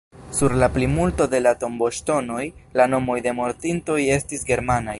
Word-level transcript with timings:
Sur 0.35 0.53
la 0.61 0.69
plimulto 0.77 1.27
de 1.33 1.41
la 1.47 1.51
tomboŝtonoj, 1.63 2.41
la 2.81 2.89
nomoj 2.95 3.19
de 3.27 3.35
mortintoj 3.41 3.99
estis 4.19 4.47
germanaj. 4.53 4.89